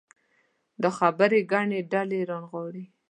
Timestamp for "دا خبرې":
0.81-1.39